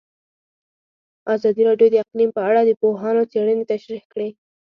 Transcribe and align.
ازادي 1.35 1.61
راډیو 1.69 1.89
د 1.91 1.95
اقلیم 2.03 2.29
په 2.35 2.41
اړه 2.49 2.61
د 2.65 2.71
پوهانو 2.81 3.27
څېړنې 3.31 3.63
تشریح 3.71 4.03
کړې. 4.13 4.29